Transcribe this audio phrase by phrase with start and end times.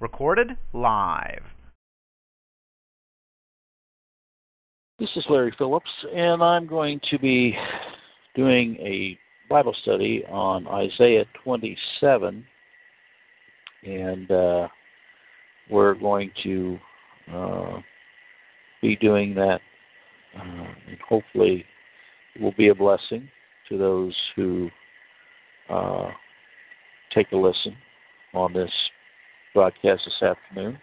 [0.00, 1.42] Recorded live.
[4.98, 7.56] This is Larry Phillips, and I'm going to be
[8.34, 9.18] doing a
[9.48, 12.44] Bible study on Isaiah 27,
[13.84, 14.68] and uh,
[15.70, 16.78] we're going to
[17.32, 17.80] uh,
[18.82, 19.60] be doing that,
[20.36, 21.64] uh, and hopefully,
[22.34, 23.28] it will be a blessing
[23.68, 24.68] to those who
[25.70, 26.10] uh,
[27.14, 27.76] take a listen
[28.34, 28.70] on this
[29.54, 30.78] broadcast this afternoon.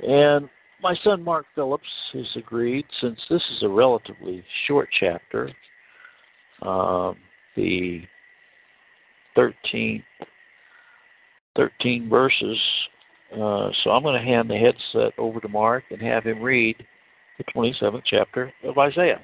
[0.00, 0.48] And
[0.82, 5.50] my son Mark Phillips has agreed, since this is a relatively short chapter,
[6.62, 7.16] um,
[7.56, 8.02] the
[9.34, 10.02] 13,
[11.56, 12.58] 13 verses.
[13.32, 16.76] Uh, so I'm going to hand the headset over to Mark and have him read
[17.38, 19.20] the 27th chapter of Isaiah.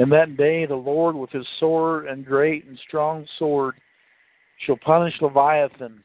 [0.00, 3.74] In that day the Lord with his sword and great and strong sword
[4.64, 6.02] shall punish Leviathan,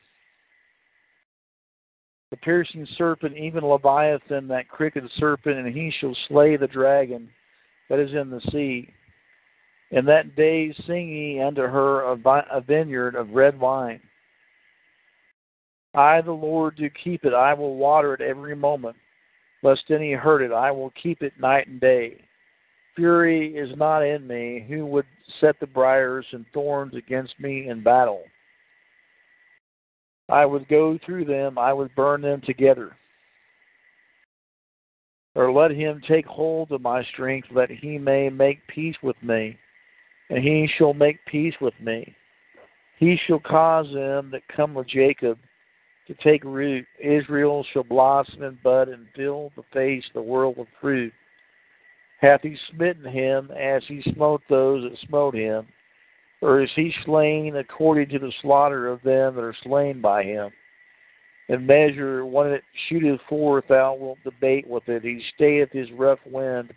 [2.29, 7.29] the piercing serpent, even Leviathan, that crooked serpent, and he shall slay the dragon
[7.89, 8.89] that is in the sea.
[9.91, 14.01] In that day sing ye unto her a vineyard of red wine.
[15.93, 17.33] I, the Lord, do keep it.
[17.33, 18.97] I will water it every moment,
[19.63, 20.51] lest any hurt it.
[20.51, 22.24] I will keep it night and day
[22.95, 25.05] fury is not in me, who would
[25.39, 28.23] set the briars and thorns against me in battle?
[30.29, 32.95] I would go through them, I would burn them together.
[35.35, 39.57] Or let him take hold of my strength, that he may make peace with me,
[40.29, 42.15] and he shall make peace with me.
[42.97, 45.37] He shall cause them that come with Jacob
[46.07, 46.85] to take root.
[47.03, 51.11] Israel shall blossom and bud and fill the face of the world with fruit
[52.25, 55.67] hath he smitten him as he smote those that smote him?
[56.41, 60.51] Or is he slain according to the slaughter of them that are slain by him?
[61.47, 65.03] And measure when it shooteth forth, thou wilt debate with it.
[65.03, 66.73] He stayeth his rough wind,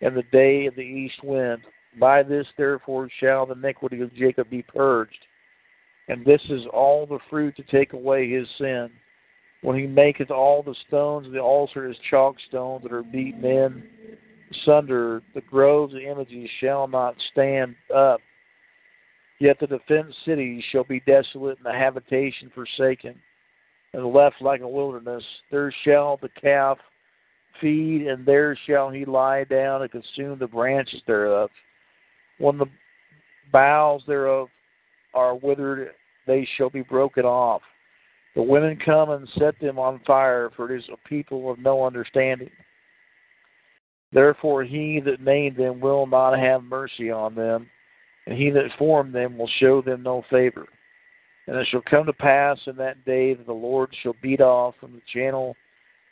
[0.00, 1.62] and the day of the east wind.
[2.00, 5.18] By this, therefore, shall the iniquity of Jacob be purged.
[6.08, 8.90] And this is all the fruit to take away his sin.
[9.62, 13.44] When he maketh all the stones of the altar as chalk stones that are beaten
[13.44, 13.82] in,
[14.64, 18.20] sunder, the groves of images shall not stand up.
[19.40, 23.14] Yet the defenced cities shall be desolate, and the habitation forsaken,
[23.92, 25.22] and left like a wilderness.
[25.50, 26.78] There shall the calf
[27.60, 31.50] feed, and there shall he lie down and consume the branches thereof.
[32.38, 32.66] When the
[33.52, 34.48] boughs thereof
[35.14, 35.90] are withered,
[36.26, 37.62] they shall be broken off.
[38.34, 41.84] The women come and set them on fire, for it is a people of no
[41.84, 42.50] understanding.
[44.12, 47.68] Therefore, he that made them will not have mercy on them,
[48.26, 50.66] and he that formed them will show them no favor.
[51.46, 54.74] And it shall come to pass in that day that the Lord shall beat off
[54.80, 55.56] from the channel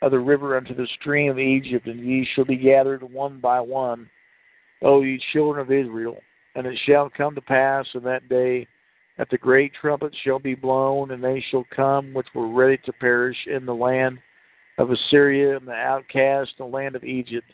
[0.01, 3.59] of the river unto the stream of Egypt, and ye shall be gathered one by
[3.59, 4.09] one,
[4.83, 6.17] O ye children of Israel.
[6.55, 8.67] And it shall come to pass in that day
[9.17, 12.93] that the great trumpet shall be blown, and they shall come which were ready to
[12.93, 14.19] perish in the land
[14.77, 17.47] of Assyria and the outcast in the land of Egypt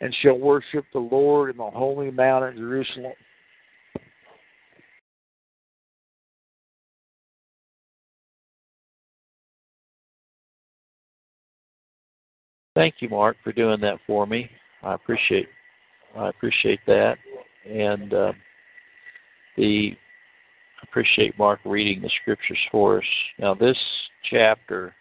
[0.00, 3.12] and shall worship the Lord in the holy mountain Jerusalem.
[12.74, 14.48] Thank you, Mark, for doing that for me.
[14.82, 15.48] I appreciate
[16.16, 17.18] I appreciate that,
[17.68, 18.32] and uh,
[19.56, 19.92] the
[20.80, 23.04] I appreciate Mark reading the scriptures for us.
[23.38, 23.76] Now, this
[24.30, 24.94] chapter,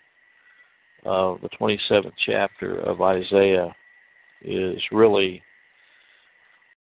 [1.06, 3.74] uh, the 27th chapter of Isaiah,
[4.44, 5.42] is really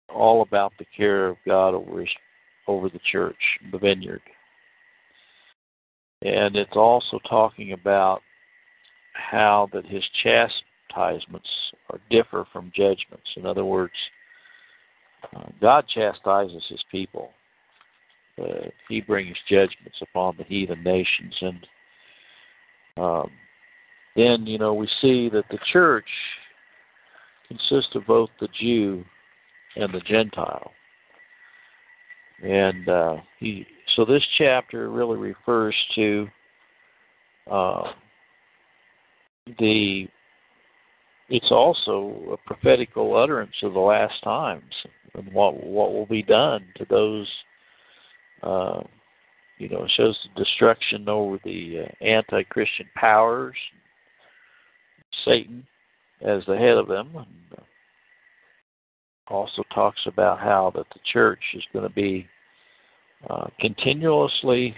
[0.09, 2.09] all about the care of God over his,
[2.67, 3.37] over the church,
[3.73, 4.23] the vineyard.
[6.23, 8.23] And it's also talking about
[9.13, 11.49] how that his chastisements
[11.91, 13.29] are differ from judgments.
[13.37, 13.93] In other words,
[15.35, 17.31] uh, God chastises his people.
[18.41, 21.67] Uh, he brings judgments upon the heathen nations, and
[22.97, 23.31] um,
[24.15, 26.09] then you know we see that the church
[27.49, 29.05] consists of both the Jew
[29.77, 30.73] and the Gentile.
[32.43, 33.67] And uh, he,
[33.97, 36.29] so this chapter really refers to
[37.51, 37.93] uh,
[39.59, 40.07] the.
[41.31, 44.73] It's also a prophetical utterance of the last times
[45.15, 47.29] and what what will be done to those.
[48.43, 48.83] Uh,
[49.59, 53.57] you know, it shows the destruction over the uh, anti-Christian powers,
[55.25, 55.67] Satan,
[56.21, 57.11] as the head of them.
[57.15, 57.59] And,
[59.31, 62.27] also talks about how that the church is going to be
[63.29, 64.75] uh, continuously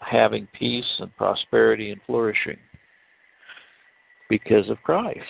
[0.00, 2.56] having peace and prosperity and flourishing
[4.28, 5.20] because of Christ.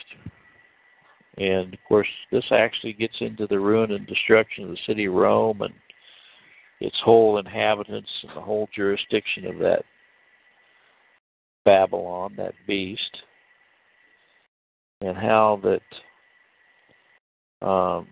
[1.39, 5.15] And of course, this actually gets into the ruin and destruction of the city of
[5.15, 5.75] Rome and
[6.81, 9.85] its whole inhabitants and the whole jurisdiction of that
[11.65, 13.19] Babylon, that beast,
[15.03, 15.83] and how that
[17.67, 18.07] um,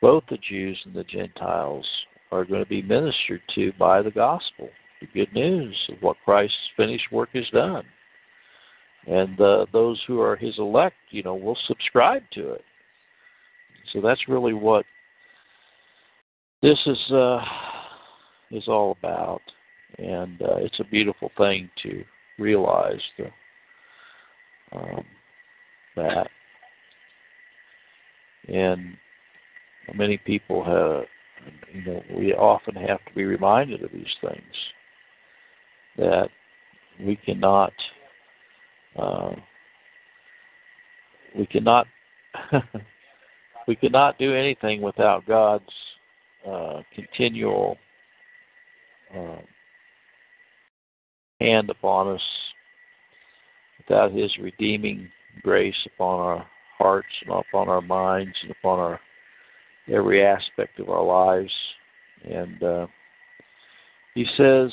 [0.00, 1.86] both the Jews and the Gentiles
[2.32, 6.56] are going to be ministered to by the gospel, the good news of what Christ's
[6.76, 7.84] finished work has done.
[9.06, 12.64] And uh, those who are his elect, you know, will subscribe to it.
[13.92, 14.84] So that's really what
[16.62, 17.42] this is uh,
[18.50, 19.40] is all about,
[19.98, 22.04] and uh, it's a beautiful thing to
[22.38, 23.30] realize the,
[24.72, 25.04] um,
[25.96, 26.28] that.
[28.48, 28.96] And
[29.94, 31.04] many people have,
[31.72, 34.54] you know, we often have to be reminded of these things
[35.96, 36.28] that
[36.98, 37.72] we cannot,
[38.98, 39.32] uh,
[41.36, 41.86] we cannot,
[43.68, 45.64] we cannot do anything without God's
[46.48, 47.76] uh, continual
[49.16, 49.36] uh,
[51.40, 52.22] hand upon us,
[53.88, 55.10] without His redeeming
[55.42, 56.46] grace upon our
[56.78, 59.00] hearts and upon our minds and upon our
[59.88, 61.52] every aspect of our lives.
[62.24, 62.86] And uh,
[64.14, 64.72] He says,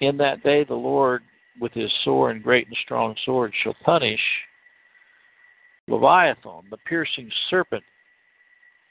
[0.00, 1.22] "In that day, the Lord,
[1.60, 4.20] with His sword and great and strong sword, shall punish."
[5.86, 7.84] Leviathan, the piercing serpent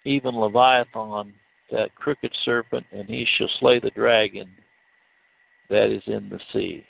[0.05, 1.33] even Leviathan,
[1.71, 4.49] that crooked serpent, and he shall slay the dragon
[5.69, 6.85] that is in the sea.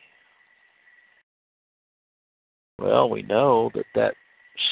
[2.83, 4.15] Well, we know that that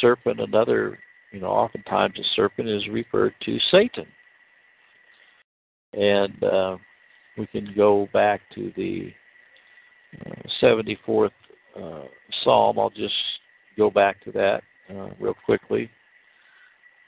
[0.01, 0.99] serpent, another,
[1.31, 4.05] you know, oftentimes a serpent is referred to Satan.
[5.93, 6.77] And uh,
[7.37, 9.13] we can go back to the
[10.25, 11.29] uh, 74th
[11.81, 12.03] uh,
[12.43, 12.77] Psalm.
[12.77, 13.15] I'll just
[13.77, 15.89] go back to that uh, real quickly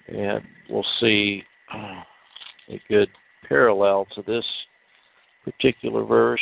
[0.07, 3.09] and we'll see a good
[3.47, 4.45] parallel to this
[5.43, 6.41] particular verse.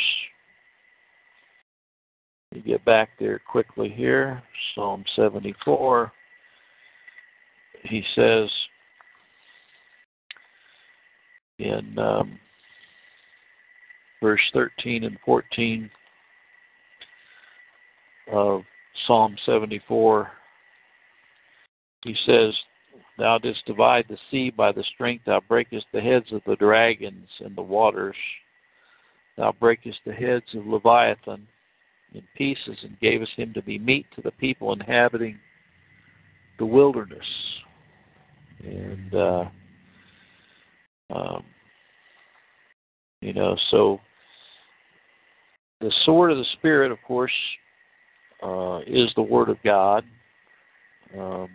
[2.52, 4.42] We get back there quickly here,
[4.74, 6.12] Psalm 74.
[7.84, 8.50] He says
[11.58, 12.38] in um,
[14.20, 15.90] verse 13 and 14
[18.32, 18.62] of
[19.06, 20.30] Psalm 74,
[22.04, 22.54] he says,
[23.18, 27.28] Thou didst divide the sea by the strength, thou breakest the heads of the dragons
[27.40, 28.16] in the waters.
[29.38, 31.48] Thou breakest the heads of Leviathan
[32.14, 35.38] in pieces, and gavest him to be meat to the people inhabiting
[36.58, 37.26] the wilderness.
[38.64, 39.44] And, uh,
[41.14, 41.44] um,
[43.20, 44.00] you know, so
[45.80, 47.32] the sword of the Spirit, of course,
[48.42, 50.04] uh, is the Word of God.
[51.18, 51.48] Um,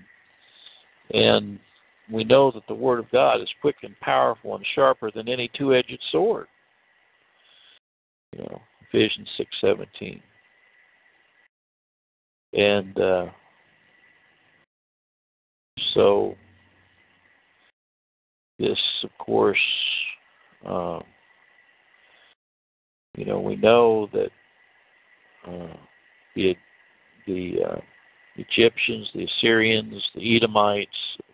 [1.14, 1.60] and
[2.12, 5.50] we know that the Word of God is quick and powerful and sharper than any
[5.58, 6.48] two edged sword.
[8.34, 10.22] You know, Ephesians six seventeen.
[12.54, 13.26] And uh,
[15.94, 16.36] so
[18.60, 19.58] this of course
[20.68, 21.00] uh,
[23.18, 24.30] you know, we know that
[25.48, 25.76] uh,
[26.36, 26.56] the
[27.26, 27.82] the uh,
[28.36, 30.90] Egyptians, the Assyrians, the Edomites,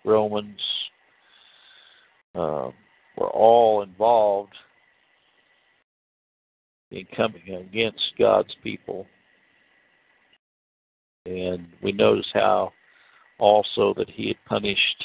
[0.05, 0.62] Romans
[2.34, 2.70] uh,
[3.17, 4.55] were all involved
[6.91, 9.05] in coming against God's people.
[11.25, 12.74] And we notice how
[13.39, 15.03] also that he had punished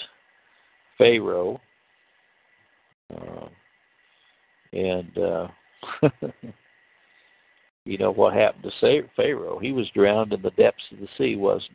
[0.97, 1.61] Pharaoh.
[3.15, 3.49] Uh,
[4.73, 5.49] and uh,
[7.89, 9.59] You know what happened to Pharaoh?
[9.59, 11.73] He was drowned in the depths of the sea, wasn't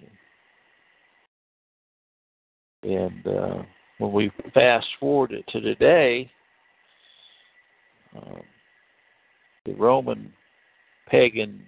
[2.83, 2.93] he?
[2.93, 3.63] And uh,
[3.97, 6.29] when we fast forward it to today,
[8.15, 8.41] um,
[9.65, 10.31] the Roman
[11.09, 11.65] pagan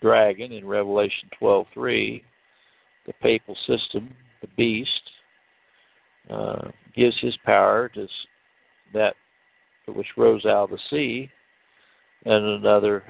[0.00, 2.22] dragon in Revelation 12:3,
[3.06, 5.10] the papal system, the beast,
[6.30, 8.06] uh, gives his power to
[8.92, 9.14] that
[9.86, 11.30] which rose out of the sea,
[12.24, 13.02] and another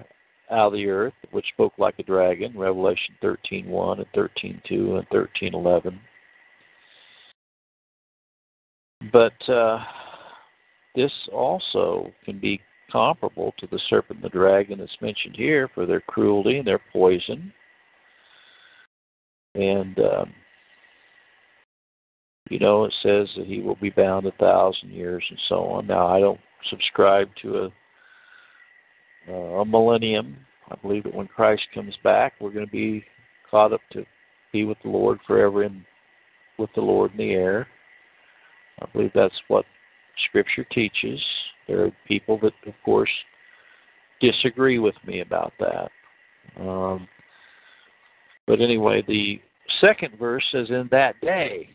[0.51, 5.99] out of the earth, which spoke like a dragon, Revelation 13.1 and 13.2 and 13.11.
[9.13, 9.85] But uh,
[10.95, 15.87] this also can be comparable to the serpent and the dragon that's mentioned here for
[15.87, 17.53] their cruelty and their poison.
[19.55, 20.33] And um,
[22.51, 25.87] you know, it says that he will be bound a thousand years and so on.
[25.87, 26.41] Now, I don't
[26.71, 27.73] subscribe to a
[29.29, 30.39] uh, a millennium.
[30.71, 33.05] I believe that when Christ comes back, we're going to be
[33.51, 34.05] caught up to
[34.53, 35.85] be with the Lord forever and
[36.59, 37.67] with the Lord in the air.
[38.81, 39.65] I believe that's what
[40.29, 41.21] Scripture teaches.
[41.69, 43.11] There are people that, of course,
[44.21, 45.91] disagree with me about that.
[46.59, 47.07] Um,
[48.47, 49.41] but anyway, the
[49.81, 51.69] second verse says, In that day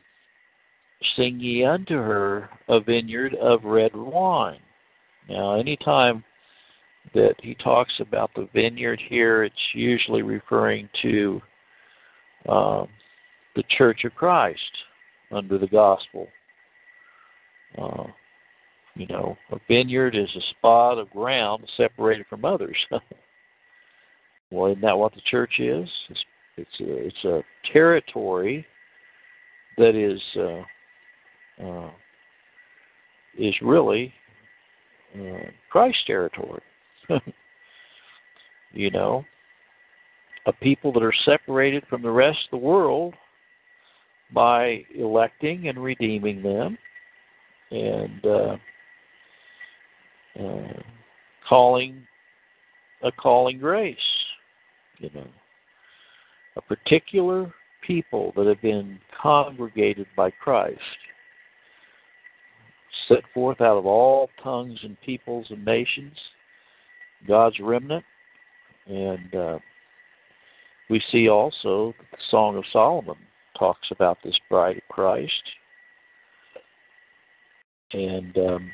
[1.15, 4.59] sing ye unto her a vineyard of red wine.
[5.29, 6.23] Now, anytime
[7.13, 11.41] that he talks about the vineyard here, it's usually referring to
[12.49, 12.87] um,
[13.55, 14.59] the Church of Christ
[15.31, 16.27] under the gospel.
[17.77, 18.05] Uh,
[18.95, 22.77] you know, a vineyard is a spot of ground separated from others.
[24.51, 25.89] well, isn't that what the church is?
[26.09, 28.65] It's it's a, it's a territory
[29.77, 31.91] that is uh, uh,
[33.37, 34.13] is really
[35.15, 36.61] uh, Christ territory.
[38.73, 39.25] you know,
[40.45, 43.15] a people that are separated from the rest of the world
[44.31, 46.77] by electing and redeeming them
[47.71, 48.55] and uh,
[50.39, 50.81] uh,
[51.47, 52.05] calling
[53.03, 53.97] a calling grace,
[54.99, 55.27] you know,
[56.55, 57.53] a particular
[57.85, 60.79] people that have been congregated by Christ,
[63.07, 66.13] set forth out of all tongues and peoples and nations,
[67.27, 68.05] God's remnant,
[68.87, 69.59] and uh,
[70.89, 73.17] we see also the Song of Solomon
[73.57, 75.31] talks about this bride of Christ.
[77.93, 78.71] And um,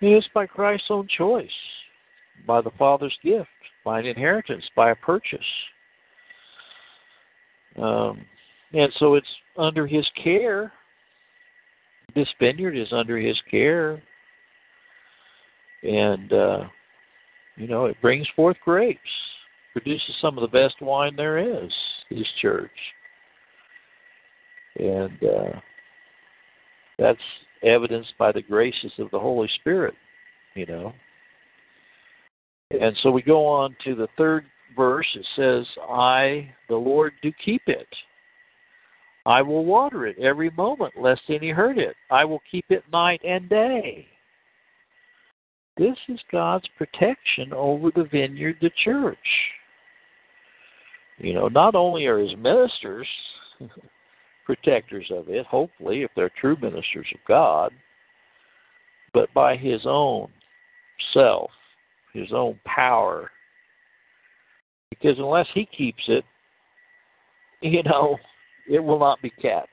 [0.00, 1.48] it is by Christ's own choice,
[2.46, 3.48] by the Father's gift,
[3.84, 5.40] by an inheritance, by a purchase.
[7.80, 8.24] Um,
[8.72, 9.26] and so it's
[9.56, 10.72] under His care.
[12.14, 14.02] This vineyard is under His care.
[15.82, 16.64] And, uh,
[17.56, 19.00] you know, it brings forth grapes
[19.72, 21.72] produces some of the best wine there is,
[22.08, 22.70] his church.
[24.78, 25.60] And uh,
[26.98, 27.20] that's
[27.62, 29.94] evidenced by the graces of the Holy Spirit,
[30.54, 30.92] you know.
[32.70, 34.44] And so we go on to the third
[34.76, 35.06] verse.
[35.14, 37.86] It says, I, the Lord, do keep it.
[39.24, 41.94] I will water it every moment, lest any hurt it.
[42.10, 44.06] I will keep it night and day.
[45.76, 49.18] This is God's protection over the vineyard, the church.
[51.18, 53.06] You know, not only are his ministers
[54.48, 57.70] protectors of it, hopefully, if they're true ministers of God,
[59.12, 60.28] but by his own
[61.12, 61.50] self,
[62.14, 63.30] his own power.
[64.88, 66.24] Because unless he keeps it,
[67.60, 68.16] you know,
[68.66, 69.68] it will not be kept.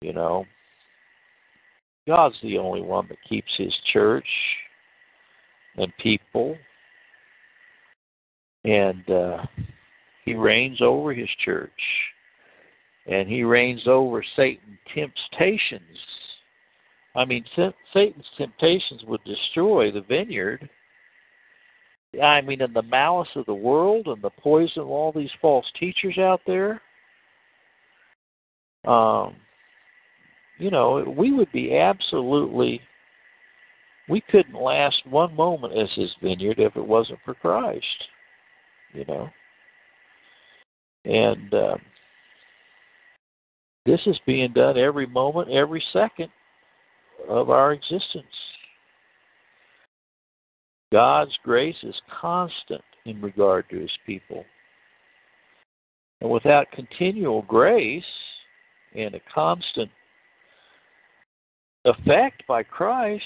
[0.00, 0.44] You know,
[2.08, 4.26] God's the only one that keeps his church
[5.76, 6.56] and people
[8.64, 9.46] and uh,
[10.24, 11.70] he reigns over his church,
[13.10, 15.82] and he reigns over Satan's temptations.
[17.14, 17.44] I mean,
[17.92, 20.68] Satan's temptations would destroy the vineyard.
[22.22, 25.66] I mean, in the malice of the world and the poison of all these false
[25.78, 26.80] teachers out there.
[28.86, 29.36] Um,
[30.58, 32.80] you know, we would be absolutely.
[34.08, 37.84] We couldn't last one moment as his vineyard if it wasn't for Christ
[38.92, 39.28] you know.
[41.04, 41.76] And uh,
[43.86, 46.28] this is being done every moment, every second
[47.28, 48.26] of our existence.
[50.92, 54.44] God's grace is constant in regard to his people.
[56.20, 58.04] And without continual grace
[58.94, 59.90] and a constant
[61.84, 63.24] effect by Christ,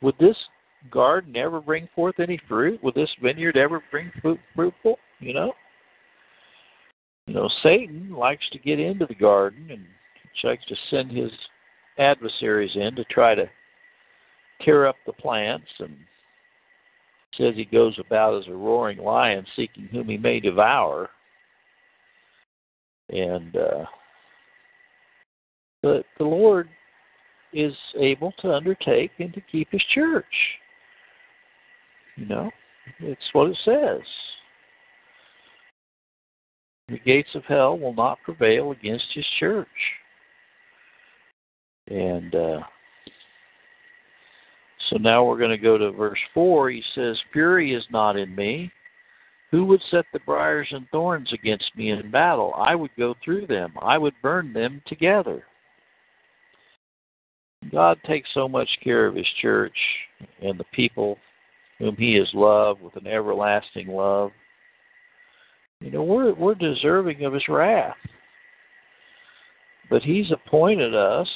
[0.00, 0.36] would this
[0.90, 2.82] garden ever bring forth any fruit?
[2.82, 4.98] Would this vineyard ever bring fruit fruitful?
[5.20, 5.52] You know?
[7.26, 9.84] You know, Satan likes to get into the garden and
[10.42, 11.30] likes to send his
[11.98, 13.48] adversaries in to try to
[14.62, 15.96] tear up the plants and
[17.36, 21.08] says he goes about as a roaring lion seeking whom he may devour.
[23.08, 23.84] And uh
[25.82, 26.68] but the Lord
[27.52, 30.24] is able to undertake and to keep his church.
[32.16, 32.50] You know,
[33.00, 34.00] it's what it says.
[36.88, 39.68] The gates of hell will not prevail against his church.
[41.88, 42.60] And uh,
[44.90, 46.70] so now we're going to go to verse 4.
[46.70, 48.70] He says, Fury is not in me.
[49.50, 52.52] Who would set the briars and thorns against me in battle?
[52.56, 55.44] I would go through them, I would burn them together.
[57.70, 59.76] God takes so much care of His church
[60.42, 61.18] and the people
[61.78, 64.32] whom He has loved with an everlasting love.
[65.84, 67.94] You know, we're we're deserving of His wrath,
[69.90, 71.28] but He's appointed us.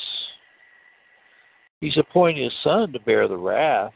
[1.83, 3.93] He's appointed His Son to bear the wrath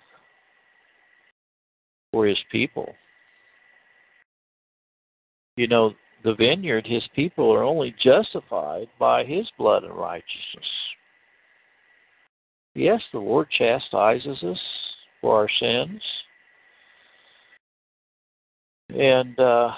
[2.12, 2.92] for His people.
[5.56, 10.68] You know, the vineyard, His people are only justified by His blood and righteousness.
[12.75, 14.61] Yes, the Lord chastises us
[15.23, 16.02] for our sins.
[18.90, 19.71] And uh,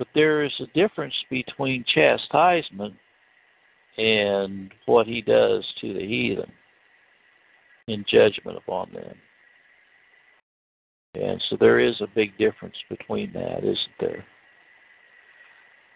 [0.00, 2.94] but there is a difference between chastisement
[3.98, 6.50] and what he does to the heathen
[7.86, 9.14] in judgment upon them.
[11.12, 14.24] And so there is a big difference between that, isn't there?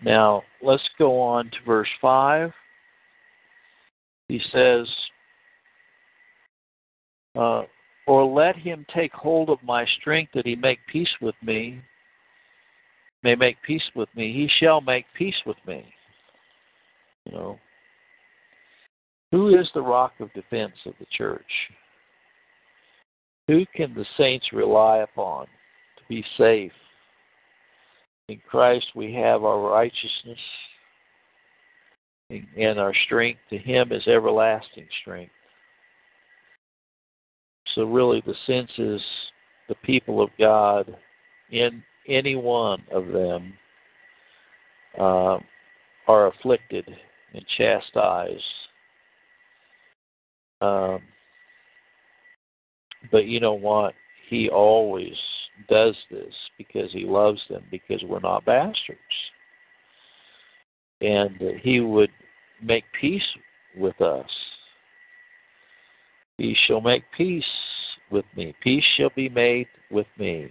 [0.04, 2.52] Now, let's go on to verse 5.
[4.28, 4.86] He says,
[7.38, 7.62] uh,
[8.06, 11.80] or let him take hold of my strength that he make peace with me,
[13.24, 14.32] may make peace with me.
[14.32, 15.84] He shall make peace with me.
[17.24, 17.58] You know,
[19.32, 21.42] who is the rock of defense of the church?
[23.48, 26.72] Who can the saints rely upon to be safe?
[28.28, 30.38] In Christ we have our righteousness
[32.30, 33.40] and our strength.
[33.50, 35.32] To Him is everlasting strength.
[37.74, 39.00] So, really, the sense is
[39.68, 40.94] the people of God,
[41.50, 43.54] in any one of them,
[44.98, 45.38] uh,
[46.06, 46.86] are afflicted
[47.32, 48.42] and chastised.
[50.60, 51.00] Um,
[53.10, 53.94] but you know what?
[54.28, 55.14] He always
[55.68, 58.98] does this because he loves them, because we're not bastards.
[61.00, 62.10] And he would
[62.62, 63.22] make peace
[63.76, 64.30] with us
[66.38, 67.44] he shall make peace
[68.10, 68.54] with me.
[68.62, 70.50] Peace shall be made with me.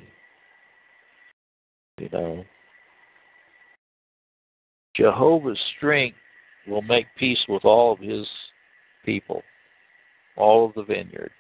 [1.99, 2.43] You know,
[4.95, 6.17] Jehovah's strength
[6.67, 8.27] will make peace with all of his
[9.06, 9.43] people,
[10.38, 11.32] all of the vineyard.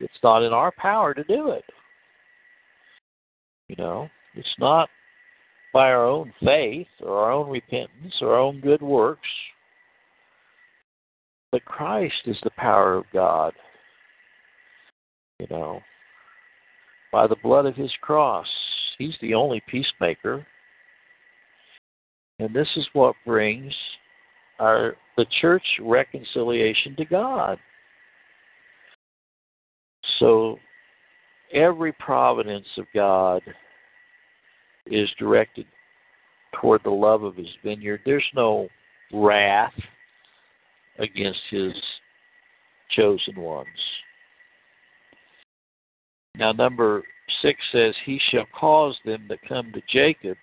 [0.00, 1.64] It's not in our power to do it.
[3.68, 4.88] You know, it's not
[5.72, 9.28] by our own faith or our own repentance or our own good works
[11.52, 13.52] but Christ is the power of God.
[15.38, 15.80] You know,
[17.12, 18.46] by the blood of his cross,
[19.02, 20.46] he's the only peacemaker.
[22.38, 23.72] And this is what brings
[24.58, 27.58] our the church reconciliation to God.
[30.18, 30.56] So
[31.52, 33.42] every providence of God
[34.86, 35.66] is directed
[36.60, 38.00] toward the love of his vineyard.
[38.04, 38.68] There's no
[39.12, 39.72] wrath
[40.98, 41.72] against his
[42.90, 43.68] chosen ones.
[46.36, 47.02] Now, number
[47.40, 50.36] six says, He shall cause them that come to Jacob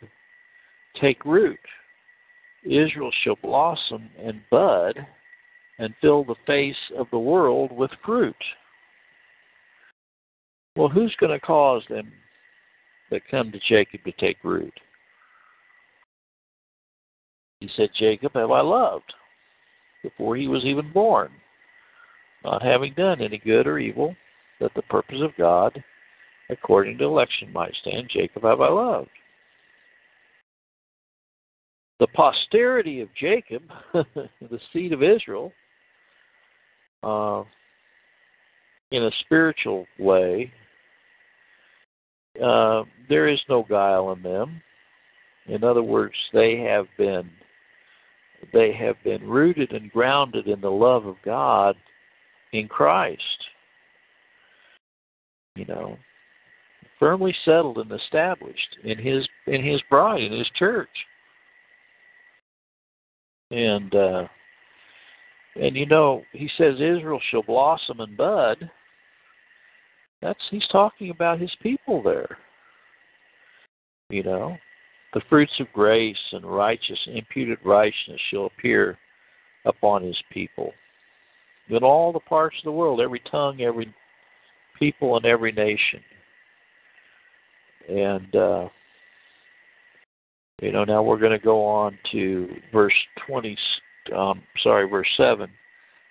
[1.00, 1.60] take root.
[2.64, 4.96] Israel shall blossom and bud
[5.78, 8.36] and fill the face of the world with fruit.
[10.76, 12.12] Well, who's going to cause them
[13.12, 14.74] that come to Jacob to take root?
[17.60, 19.14] He said, Jacob have I loved
[20.04, 21.30] before he was even born,
[22.44, 24.16] not having done any good or evil,
[24.60, 25.84] that the purpose of God,
[26.50, 28.10] according to election, might stand.
[28.12, 29.10] Jacob have I loved.
[32.00, 35.52] The posterity of Jacob, the seed of Israel,
[37.04, 37.44] uh,
[38.92, 40.52] in a spiritual way,
[42.44, 44.62] uh, there is no guile in them.
[45.48, 47.30] In other words, they have been
[48.54, 51.76] they have been rooted and grounded in the love of God
[52.54, 53.22] in Christ.
[55.56, 55.98] You know,
[57.00, 60.90] firmly settled and established in his in his bride in his church.
[63.52, 64.28] And uh
[65.56, 68.70] and you know, he says Israel shall blossom and bud.
[70.22, 72.38] That's he's talking about his people there.
[74.10, 74.58] You know,
[75.14, 78.98] the fruits of grace and righteous imputed righteousness shall appear
[79.66, 80.72] upon his people.
[81.70, 83.94] In all the parts of the world, every tongue, every
[84.78, 86.02] people, and every nation.
[87.90, 88.70] And uh,
[90.62, 92.94] you know, now we're going to go on to verse
[93.26, 93.58] twenty.
[94.16, 95.50] Um, sorry, verse seven.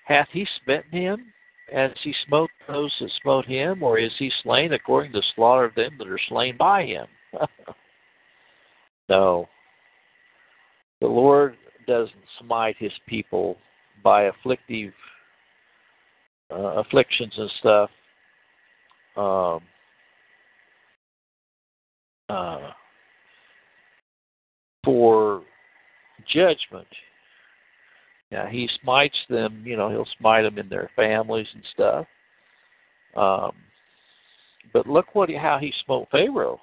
[0.06, 1.32] Hath he smitten him
[1.72, 5.64] as he smote those that smote him, or is he slain according to the slaughter
[5.64, 7.06] of them that are slain by him?
[9.08, 9.48] No.
[11.00, 13.56] The Lord doesn't smite his people
[14.02, 14.92] by afflictive
[16.50, 17.90] uh, afflictions and stuff.
[19.16, 19.60] Um,
[22.28, 22.70] uh,
[24.84, 25.42] for
[26.32, 26.86] judgment.
[28.30, 32.06] Now he smites them, you know, he'll smite them in their families and stuff.
[33.16, 33.52] Um,
[34.72, 36.60] but look what how he smote Pharaoh.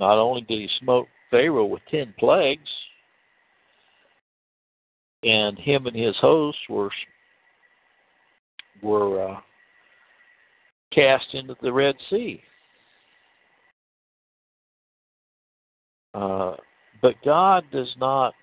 [0.00, 2.70] Not only did he smote Pharaoh with ten plagues,
[5.22, 6.90] and him and his hosts were
[8.82, 9.40] were uh,
[10.92, 12.42] cast into the Red Sea.
[16.14, 16.54] Uh,
[17.02, 18.34] but God does not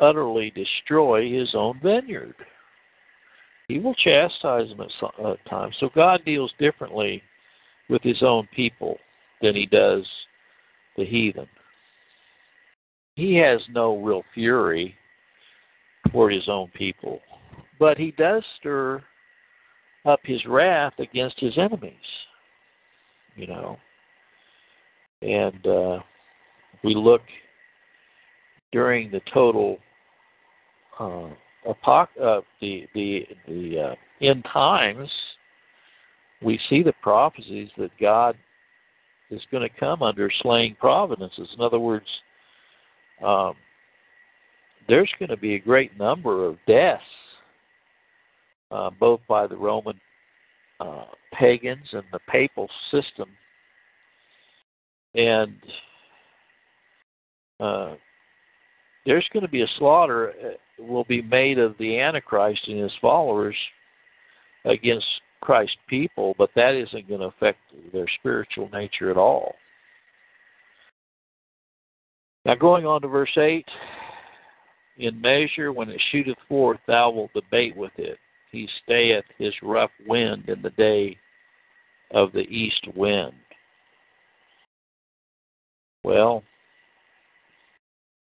[0.00, 2.34] utterly destroy his own vineyard.
[3.68, 5.76] He will chastise them at times.
[5.80, 7.22] So God deals differently
[7.88, 8.98] with his own people
[9.40, 10.06] than he does
[10.96, 11.46] the heathen.
[13.16, 14.94] He has no real fury
[16.10, 17.20] toward his own people,
[17.78, 19.02] but he does stir
[20.04, 21.94] up his wrath against his enemies.
[23.36, 23.78] You know,
[25.22, 25.98] and uh,
[26.84, 27.22] we look
[28.70, 29.78] during the total
[31.00, 31.30] uh,
[31.66, 33.94] apoc- uh, the the the uh,
[34.24, 35.08] end times,
[36.42, 38.36] we see the prophecies that God
[39.30, 41.48] is going to come under slaying providences.
[41.56, 42.06] In other words,
[43.24, 43.54] um,
[44.86, 47.02] there's going to be a great number of deaths,
[48.70, 49.98] uh, both by the Roman
[50.78, 53.30] uh, pagans and the papal system,
[55.14, 55.56] and
[57.60, 57.94] uh,
[59.06, 62.92] there's going to be a slaughter uh, will be made of the Antichrist and his
[63.00, 63.56] followers
[64.64, 65.06] against
[65.40, 67.58] Christ's people, but that isn't going to affect
[67.92, 69.54] their spiritual nature at all.
[72.44, 73.64] Now, going on to verse 8
[74.98, 78.18] In measure, when it shooteth forth, thou wilt debate with it.
[78.52, 81.16] He stayeth his rough wind in the day
[82.12, 83.32] of the east wind.
[86.04, 86.42] Well,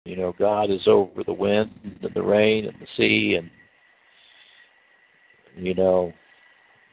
[0.04, 1.70] you know, God is over the wind
[2.02, 3.50] and the rain and the sea, and
[5.56, 6.12] you know,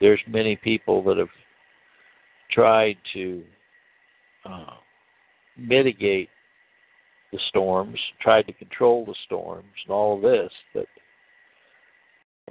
[0.01, 1.27] there's many people that have
[2.51, 3.43] tried to
[4.45, 4.75] uh,
[5.57, 6.29] mitigate
[7.31, 10.85] the storms, tried to control the storms, and all of this, but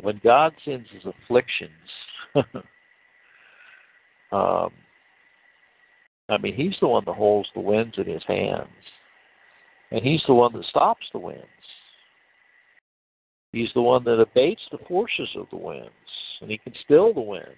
[0.02, 1.70] when God sends His afflictions,
[4.32, 4.70] um,
[6.28, 8.68] I mean, He's the one that holds the winds in His hands.
[9.90, 11.44] And he's the one that stops the winds.
[13.53, 15.90] He's the one that abates the forces of the winds,
[16.40, 17.49] and he can still the winds.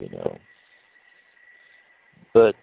[0.00, 0.38] You know.
[2.34, 2.56] But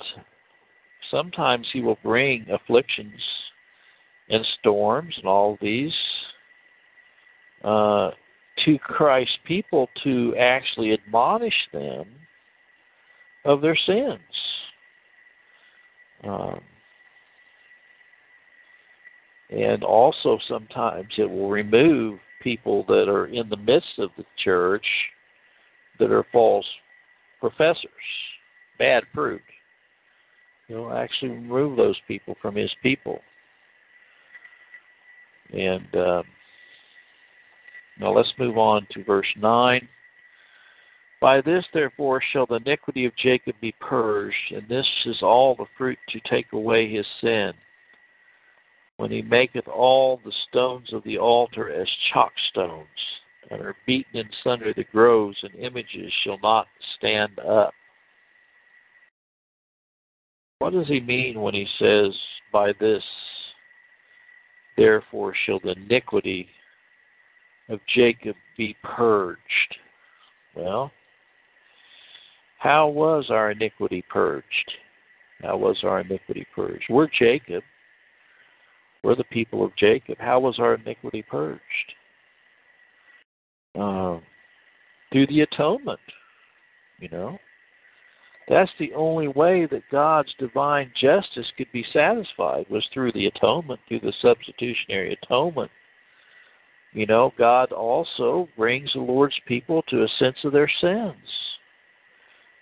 [1.12, 3.22] sometimes he will bring afflictions
[4.30, 5.94] and storms and all these
[7.64, 8.12] uh,
[8.64, 12.06] to Christ's people to actually admonish them
[13.44, 14.20] of their sins.
[16.24, 16.60] Um,
[19.50, 24.86] and also, sometimes it will remove people that are in the midst of the church
[26.00, 26.66] that are false
[27.40, 27.90] professors,
[28.80, 29.42] bad fruit.
[30.68, 33.20] He'll actually remove those people from his people.
[35.54, 36.24] And uh,
[38.00, 39.88] now let's move on to verse 9.
[41.22, 45.66] By this, therefore, shall the iniquity of Jacob be purged, and this is all the
[45.78, 47.54] fruit to take away his sin
[48.98, 52.88] when he maketh all the stones of the altar as chalk stones,
[53.52, 57.74] and are beaten in sunder the groves, and images shall not stand up.
[60.60, 62.16] What does he mean when he says,
[62.52, 63.04] By this,
[64.78, 66.48] therefore, shall the iniquity
[67.70, 69.40] of Jacob be purged?
[70.56, 70.92] Well,
[72.58, 74.72] how was our iniquity purged?
[75.42, 76.86] How was our iniquity purged?
[76.90, 77.64] We're Jacob.
[79.06, 80.18] We're the people of Jacob.
[80.18, 81.62] How was our iniquity purged?
[83.80, 84.18] Uh,
[85.14, 86.00] through the atonement.
[87.00, 87.38] You know,
[88.50, 93.80] that's the only way that God's divine justice could be satisfied was through the atonement,
[93.88, 95.70] through the substitutionary atonement.
[96.94, 101.14] You know, God also brings the Lord's people to a sense of their sins.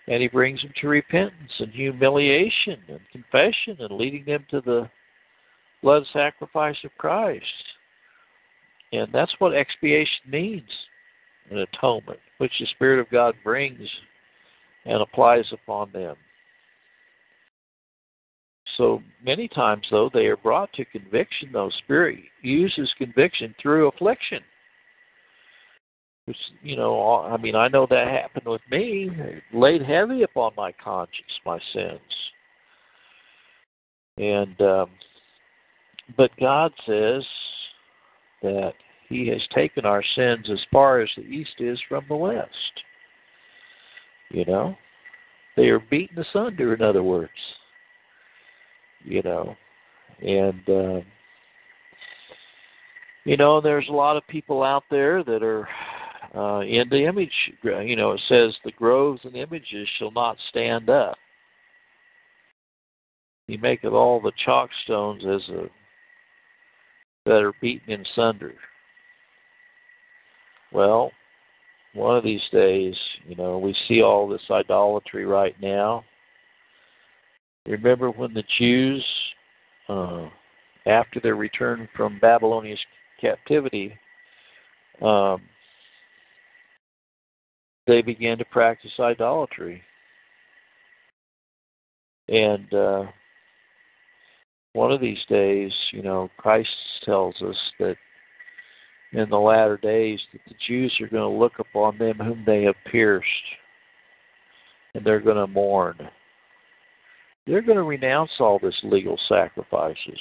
[0.08, 4.90] And He brings them to repentance and humiliation and confession and leading them to the
[5.84, 7.44] blood sacrifice of Christ.
[8.92, 10.70] And that's what expiation means
[11.50, 13.86] an atonement, which the Spirit of God brings
[14.86, 16.16] and applies upon them.
[18.78, 21.70] so many times, though, they are brought to conviction, though.
[21.84, 24.40] Spirit uses conviction through affliction.
[26.24, 29.10] Which, you know, I mean, I know that happened with me.
[29.12, 32.00] It laid heavy upon my conscience, my sins.
[34.16, 34.90] And, um,
[36.16, 37.24] but God says
[38.42, 38.72] that
[39.08, 42.48] He has taken our sins as far as the east is from the west.
[44.30, 44.76] You know,
[45.56, 47.30] they are beaten asunder, in other words
[49.04, 49.54] you know,
[50.20, 51.00] and uh,
[53.24, 55.68] you know, there's a lot of people out there that are
[56.34, 57.32] uh, in the image.
[57.62, 61.16] You know, it says the groves and images shall not stand up.
[63.46, 65.68] He maketh all the chalk stones as a
[67.24, 68.54] that are beaten in sunder.
[70.72, 71.12] Well,
[71.94, 72.94] one of these days,
[73.26, 76.04] you know, we see all this idolatry right now
[77.66, 79.04] Remember when the Jews,
[79.88, 80.28] uh,
[80.86, 82.76] after their return from Babylonian
[83.20, 83.98] captivity,
[85.00, 85.40] um,
[87.86, 89.82] they began to practice idolatry.
[92.28, 93.04] And uh,
[94.74, 96.68] one of these days, you know, Christ
[97.04, 97.96] tells us that
[99.12, 102.62] in the latter days that the Jews are going to look upon them whom they
[102.64, 103.26] have pierced,
[104.94, 105.96] and they're going to mourn
[107.46, 110.18] they're going to renounce all this legal sacrifices.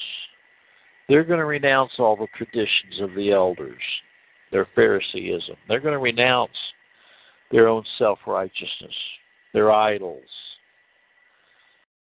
[1.07, 3.81] They're going to renounce all the traditions of the elders,
[4.51, 5.55] their Phariseeism.
[5.67, 6.51] They're going to renounce
[7.51, 8.95] their own self righteousness,
[9.53, 10.21] their idols.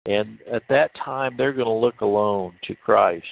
[0.06, 3.26] And at that time, they're going to look alone to Christ.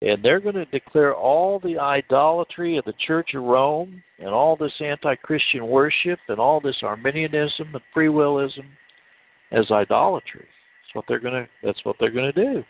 [0.00, 4.54] And they're going to declare all the idolatry of the Church of Rome and all
[4.54, 8.66] this anti Christian worship and all this Arminianism and free willism
[9.50, 10.44] as idolatry.
[10.44, 11.48] That's what they're going to.
[11.64, 12.64] That's what they're going to do.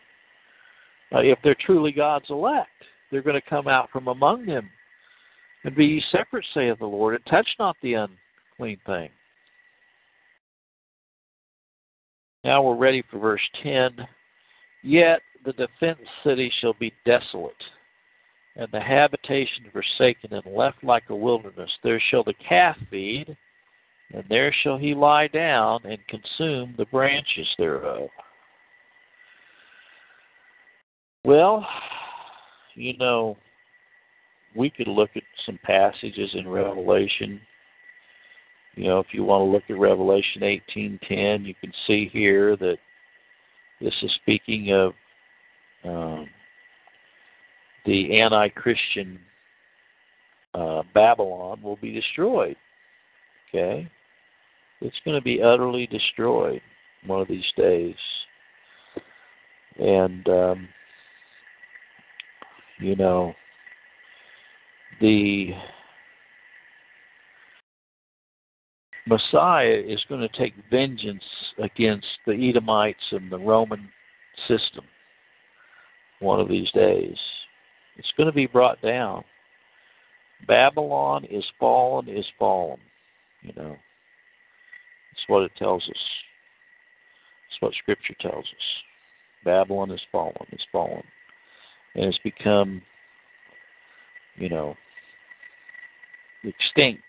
[1.13, 2.71] Uh, if they're truly God's elect,
[3.11, 4.69] they're going to come out from among them
[5.65, 9.11] and be separate, saith the Lord, and touch not the unclean thing.
[12.45, 14.07] Now we're ready for verse 10.
[14.83, 17.53] Yet the defenced city shall be desolate,
[18.57, 21.71] and the habitation forsaken and left like a wilderness.
[21.83, 23.37] There shall the calf feed,
[24.13, 28.09] and there shall he lie down and consume the branches thereof.
[31.25, 31.67] Well,
[32.75, 33.37] you know,
[34.57, 37.41] we could look at some passages in Revelation.
[38.79, 42.79] You know, if you want to look at Revelation 18:10, you can see here that
[43.81, 44.95] this is speaking of
[45.83, 46.29] um,
[47.85, 49.19] the anti-Christian
[50.55, 52.55] uh, Babylon will be destroyed.
[53.49, 53.91] Okay,
[54.81, 56.63] it's going to be utterly destroyed
[57.05, 57.97] one of these days.
[59.81, 60.69] And, um,
[62.79, 63.35] you know,
[65.01, 65.51] the
[69.09, 71.25] Messiah is going to take vengeance
[71.63, 73.89] against the Edomites and the Roman
[74.47, 74.85] system
[76.21, 77.17] one of these days.
[77.97, 79.25] It's going to be brought down.
[80.47, 82.79] Babylon is fallen, is fallen,
[83.43, 83.77] you know.
[85.13, 86.03] That's what it tells us.
[87.49, 88.67] That's what Scripture tells us.
[89.45, 91.03] Babylon is fallen, it's fallen.
[91.95, 92.83] And it's become,
[94.37, 94.77] you know,
[96.45, 97.03] extinct.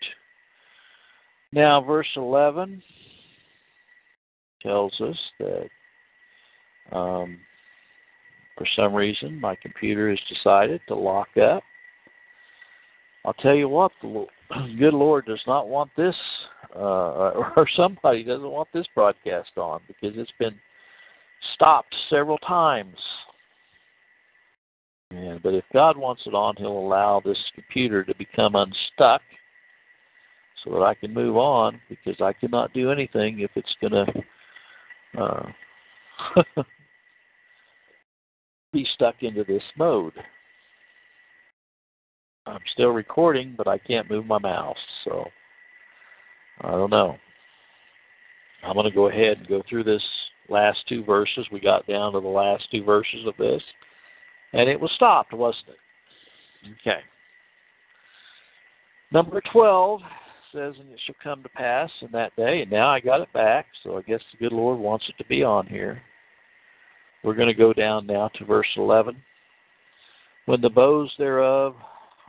[1.52, 2.82] Now, verse 11
[4.62, 5.68] tells us that
[6.92, 7.38] um,
[8.56, 11.62] for some reason my computer has decided to lock up.
[13.24, 14.26] I'll tell you what, the
[14.78, 16.14] good Lord does not want this
[16.76, 16.78] uh,
[17.56, 20.54] or somebody doesn't want this broadcast on because it's been
[21.54, 22.96] stopped several times.
[25.42, 29.22] But if God wants it on, He'll allow this computer to become unstuck
[30.64, 35.22] so that I can move on because I cannot do anything if it's going to
[35.22, 36.42] uh,
[38.72, 40.12] be stuck into this mode.
[42.46, 45.24] I'm still recording, but I can't move my mouse, so
[46.62, 47.16] I don't know.
[48.64, 50.02] I'm going to go ahead and go through this
[50.48, 51.46] last two verses.
[51.50, 53.62] We got down to the last two verses of this,
[54.52, 55.76] and it was stopped, wasn't it?
[56.80, 57.00] Okay.
[59.12, 60.00] Number 12
[60.52, 62.62] says, And it shall come to pass in that day.
[62.62, 65.28] And now I got it back, so I guess the good Lord wants it to
[65.28, 66.02] be on here.
[67.22, 69.16] We're going to go down now to verse 11.
[70.46, 71.74] When the boughs thereof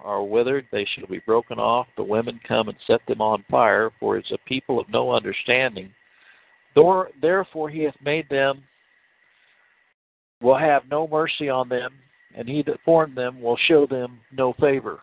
[0.04, 1.88] are withered, they shall be broken off.
[1.96, 5.94] The women come and set them on fire, for it's a people of no understanding.
[7.22, 8.64] Therefore he hath made them
[10.42, 11.94] will have no mercy on them,
[12.36, 15.00] and he that formed them will show them no favor.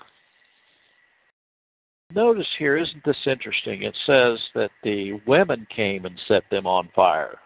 [2.14, 3.82] Notice here, isn't this interesting?
[3.82, 7.36] It says that the women came and set them on fire.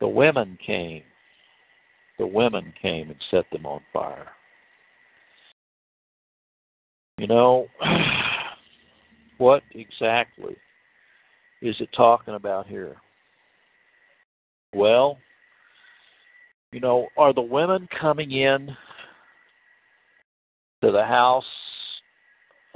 [0.00, 1.02] The women came.
[2.18, 4.28] The women came and set them on fire.
[7.18, 7.66] You know,
[9.38, 10.56] what exactly
[11.60, 12.96] is it talking about here?
[14.74, 15.18] Well,
[16.72, 18.74] you know, are the women coming in
[20.82, 21.44] to the house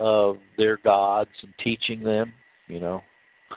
[0.00, 2.32] of their gods and teaching them,
[2.66, 3.02] you know?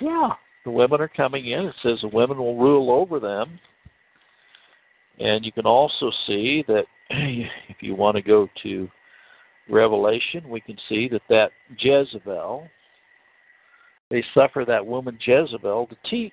[0.00, 0.30] yeah,
[0.64, 1.66] the women are coming in.
[1.66, 3.58] It says the women will rule over them.
[5.18, 8.88] And you can also see that if you want to go to
[9.68, 12.68] Revelation, we can see that that Jezebel,
[14.10, 16.32] they suffer that woman Jezebel to teach.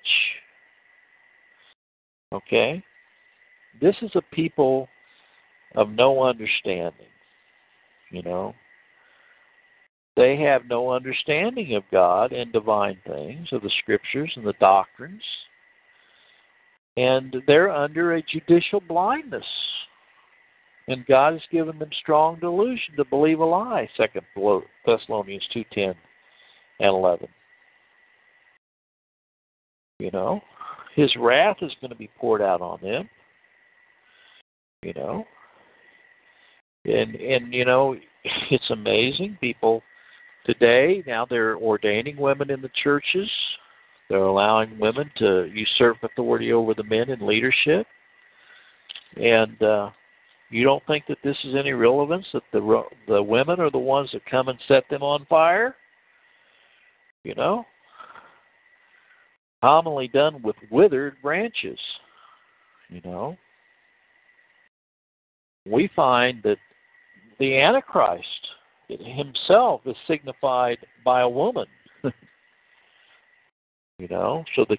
[2.32, 2.82] Okay?
[3.80, 4.88] This is a people
[5.74, 7.06] of no understanding.
[8.12, 8.54] You know?
[10.14, 15.22] They have no understanding of God and divine things, of the scriptures and the doctrines.
[16.98, 19.46] And they're under a judicial blindness.
[20.88, 24.26] And God has given them strong delusion to believe a lie, Second
[24.84, 25.94] Thessalonians two ten
[26.80, 27.28] and eleven.
[29.98, 30.42] You know?
[30.94, 33.08] His wrath is going to be poured out on them.
[34.82, 35.24] You know?
[36.84, 37.96] And and you know,
[38.50, 39.38] it's amazing.
[39.40, 39.82] People
[40.44, 43.30] today now they're ordaining women in the churches.
[44.08, 47.86] They're allowing women to usurp authority over the men in leadership.
[49.16, 49.90] And uh
[50.50, 54.10] you don't think that this is any relevance that the the women are the ones
[54.12, 55.74] that come and set them on fire?
[57.24, 57.64] You know,
[59.62, 61.78] commonly done with withered branches.
[62.90, 63.38] You know,
[65.64, 66.58] we find that
[67.42, 68.24] the Antichrist
[68.88, 71.66] himself is signified by a woman.
[73.98, 74.76] you know, so the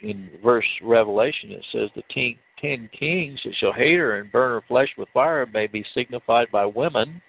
[0.00, 4.52] in verse Revelation it says the ten, ten kings that shall hate her and burn
[4.52, 7.20] her flesh with fire may be signified by women.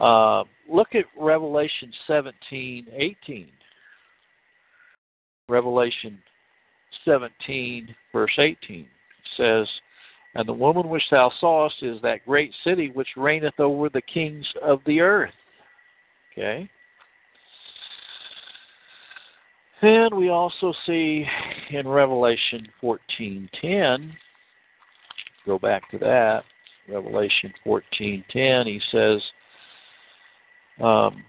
[0.00, 3.50] Uh, look at Revelation seventeen eighteen.
[5.48, 6.18] Revelation
[7.04, 8.86] 17, verse 18
[9.36, 9.66] says,
[10.34, 14.46] And the woman which thou sawest is that great city which reigneth over the kings
[14.62, 15.32] of the earth.
[16.32, 16.70] Okay?
[19.82, 21.26] And we also see
[21.70, 24.12] in Revelation 14:10,
[25.46, 26.44] go back to that,
[26.86, 29.22] Revelation 14:10, he says,
[30.80, 31.24] um,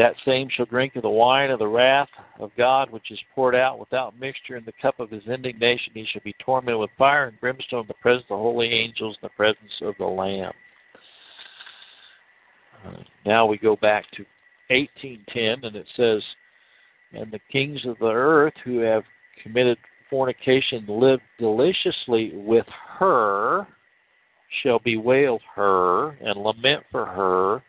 [0.00, 2.08] that same shall drink of the wine of the wrath
[2.38, 5.92] of God, which is poured out without mixture in the cup of his indignation.
[5.92, 9.18] He shall be tormented with fire and brimstone in the presence of the holy angels
[9.20, 10.54] in the presence of the Lamb.
[12.86, 14.24] Uh, now we go back to
[14.70, 16.24] 18:10, and it says,
[17.12, 19.04] "And the kings of the earth who have
[19.42, 19.76] committed
[20.08, 23.66] fornication lived deliciously with her
[24.62, 27.62] shall bewail her and lament for her."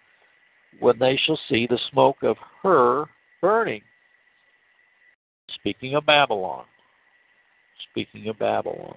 [0.79, 3.05] When they shall see the smoke of her
[3.41, 3.81] burning.
[5.55, 6.65] Speaking of Babylon.
[7.91, 8.95] Speaking of Babylon.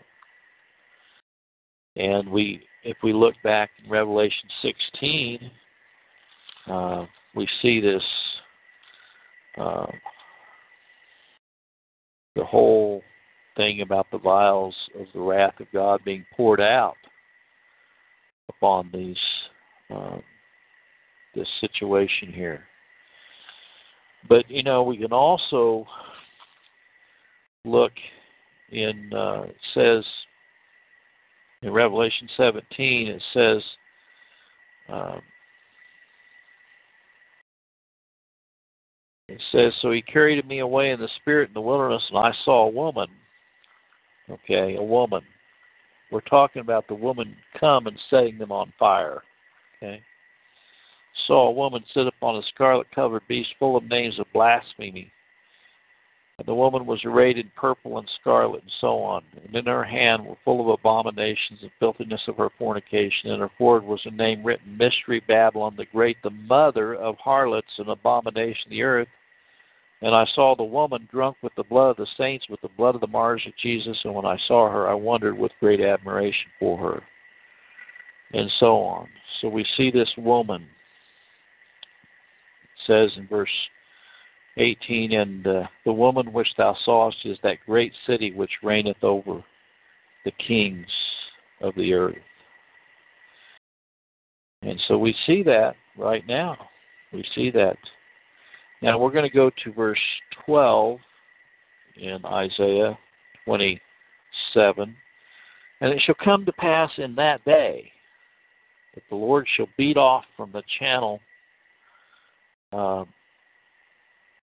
[1.96, 5.50] And we, if we look back in Revelation 16,
[6.70, 8.02] uh, we see this,
[9.58, 9.86] uh,
[12.34, 13.02] the whole
[13.56, 16.96] thing about the vials of the wrath of God being poured out
[18.48, 19.16] upon these
[19.94, 20.18] uh,
[21.34, 22.64] this situation here.
[24.28, 25.86] But you know, we can also
[27.64, 27.92] look
[28.70, 30.04] in uh, it says
[31.62, 33.62] in Revelation 17 it says
[34.88, 35.20] um,
[39.28, 42.32] it says so he carried me away in the spirit in the wilderness and I
[42.44, 43.08] saw a woman.
[44.30, 45.22] Okay a woman.
[46.10, 49.22] We're talking about the woman come and setting them on fire.
[49.82, 50.02] Okay
[51.26, 55.10] saw a woman sit upon a scarlet covered beast full of names of blasphemy.
[56.38, 59.22] And the woman was arrayed in purple and scarlet and so on.
[59.44, 63.30] And in her hand were full of abominations and filthiness of her fornication.
[63.30, 67.78] And her forehead was a name written Mystery Babylon the Great, the mother of harlots
[67.78, 69.08] and abomination of the earth.
[70.02, 72.96] And I saw the woman drunk with the blood of the saints, with the blood
[72.96, 73.96] of the martyrs of Jesus.
[74.04, 77.02] And when I saw her, I wondered with great admiration for her.
[78.32, 79.08] And so on.
[79.40, 80.66] So we see this woman
[82.86, 83.48] says in verse
[84.56, 89.42] 18 And uh, the woman which thou sawest is that great city which reigneth over
[90.24, 90.86] the kings
[91.60, 92.16] of the earth.
[94.62, 96.56] And so we see that right now.
[97.12, 97.76] We see that.
[98.82, 99.98] Now we're going to go to verse
[100.46, 100.98] 12
[101.96, 102.98] in Isaiah
[103.44, 104.96] 27.
[105.80, 107.90] And it shall come to pass in that day
[108.94, 111.20] that the Lord shall beat off from the channel
[112.74, 113.04] uh,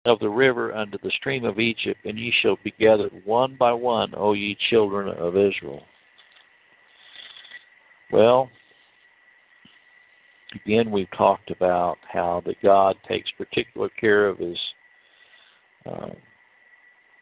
[0.04, 3.72] of the river unto the stream of Egypt, and ye shall be gathered one by
[3.72, 5.82] one, O ye children of Israel.
[8.10, 8.50] Well,
[10.54, 14.58] again, we've talked about how that God takes particular care of His.
[15.86, 16.10] Uh,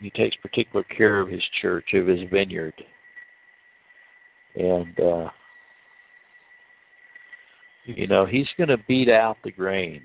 [0.00, 2.74] he takes particular care of His church, of His vineyard,
[4.56, 5.28] and uh,
[7.84, 10.02] you know He's going to beat out the grain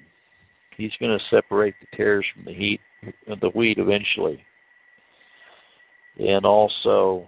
[0.78, 2.80] He's going to separate the tares from the heat,
[3.28, 4.44] the wheat eventually.
[6.20, 7.28] And also,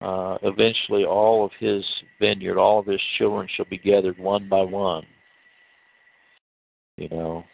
[0.00, 1.84] uh, eventually, all of his
[2.20, 5.04] vineyard, all of his children shall be gathered one by one.
[6.96, 7.44] You know,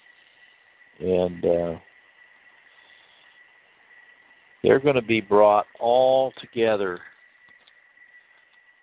[1.00, 1.74] and uh,
[4.62, 7.00] they're going to be brought all together.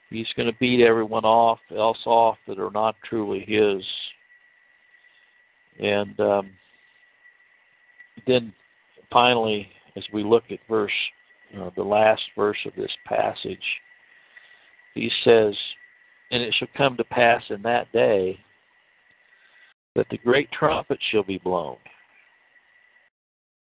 [0.10, 3.84] He's going to beat everyone off, else off that are not truly his.
[5.80, 6.52] And um,
[8.28, 8.54] then
[9.12, 10.92] finally, as we look at verse,
[11.60, 13.58] uh, the last verse of this passage,
[14.94, 15.54] he says,
[16.32, 18.40] And it shall come to pass in that day
[19.96, 21.78] that the great trumpet shall be blown,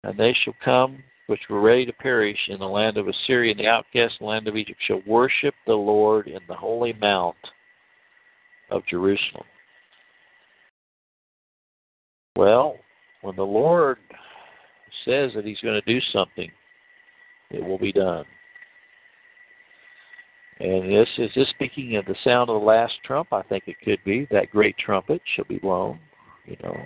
[0.03, 3.61] and they shall come which were ready to perish in the land of Assyria, and
[3.61, 7.37] the outcast land of Egypt shall worship the Lord in the holy mount
[8.71, 9.45] of Jerusalem.
[12.37, 12.79] Well,
[13.23, 13.99] when the Lord
[15.05, 16.51] says that He's going to do something,
[17.51, 18.25] it will be done.
[20.61, 23.33] And this is this speaking of the sound of the last trump.
[23.33, 25.99] I think it could be that great trumpet shall be blown.
[26.47, 26.77] You know,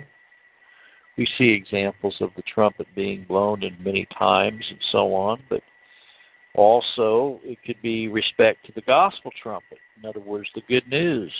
[1.17, 5.61] we see examples of the trumpet being blown in many times and so on, but
[6.55, 9.77] also it could be respect to the gospel trumpet.
[10.01, 11.31] In other words, the good news,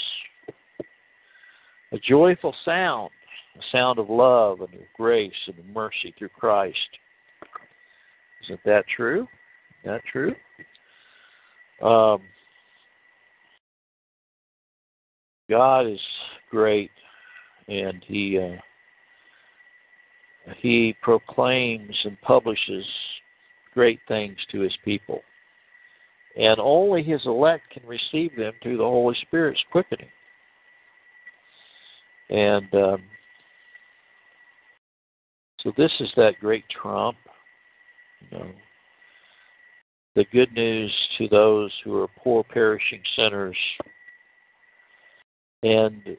[1.91, 3.09] a joyful sound
[3.57, 6.77] a sound of love and of grace and of mercy through Christ.
[8.45, 9.27] Isn't that true?
[9.83, 10.35] Isn't that true?
[11.81, 12.21] Um,
[15.49, 15.99] God is
[16.51, 16.91] great,
[17.67, 18.59] and He uh,
[20.57, 22.85] He proclaims and publishes
[23.73, 25.21] great things to His people,
[26.37, 30.09] and only His elect can receive them through the Holy Spirit's quickening.
[32.29, 33.03] And um,
[35.63, 37.17] so this is that great trump.
[38.31, 38.51] You know,
[40.15, 43.57] the good news to those who are poor, perishing sinners
[45.63, 46.17] and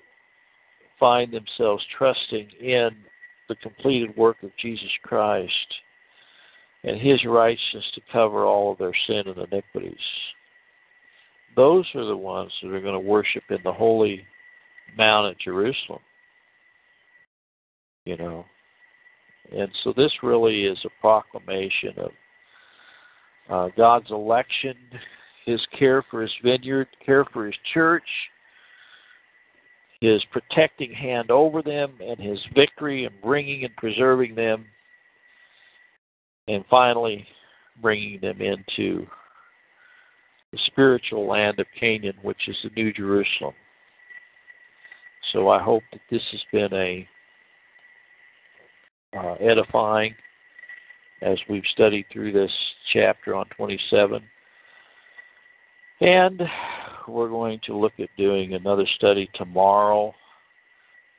[0.99, 2.91] find themselves trusting in
[3.49, 5.53] the completed work of Jesus Christ
[6.84, 9.95] and his righteousness to cover all of their sin and iniquities.
[11.57, 14.24] Those are the ones that are going to worship in the holy
[14.97, 16.01] mount at Jerusalem.
[18.05, 18.45] You know,
[19.57, 22.11] and so this really is a proclamation of
[23.49, 24.74] uh, God's election,
[25.45, 28.05] His care for His vineyard, care for His church,
[30.01, 34.66] His protecting hand over them, and His victory in bringing and preserving them,
[36.47, 37.26] and finally
[37.82, 39.07] bringing them into
[40.53, 43.55] the spiritual land of Canaan, which is the New Jerusalem.
[45.32, 47.07] So I hope that this has been a
[49.16, 50.14] uh, edifying
[51.22, 52.52] as we've studied through this
[52.92, 54.22] chapter on 27.
[56.00, 56.42] And
[57.06, 60.14] we're going to look at doing another study tomorrow.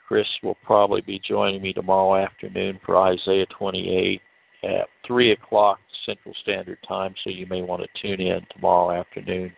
[0.08, 4.22] Chris will probably be joining me tomorrow afternoon for Isaiah 28
[4.64, 9.54] at 3 o'clock Central Standard Time, so you may want to tune in tomorrow afternoon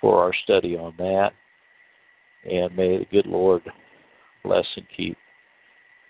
[0.00, 1.32] for our study on that.
[2.50, 3.62] And may the good Lord
[4.44, 5.16] bless and keep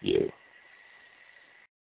[0.02, 0.30] you.